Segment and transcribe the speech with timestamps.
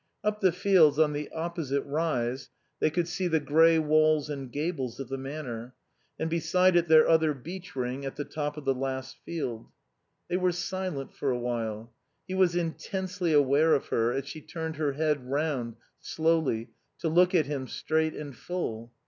[0.23, 4.99] Up the fields on the opposite rise they could see the grey walls and gables
[4.99, 5.75] of the Manor,
[6.17, 9.67] and beside it their other beech ring at the top of the last field.
[10.27, 11.93] They were silent for a while.
[12.27, 17.35] He was intensely aware of her as she turned her head round, slowly, to look
[17.35, 18.91] at him, straight and full.